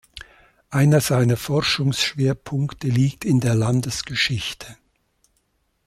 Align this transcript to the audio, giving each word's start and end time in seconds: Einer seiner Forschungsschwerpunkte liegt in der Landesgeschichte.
Einer 0.71 0.99
seiner 0.99 1.37
Forschungsschwerpunkte 1.37 2.87
liegt 2.87 3.23
in 3.23 3.39
der 3.39 3.53
Landesgeschichte. 3.53 4.75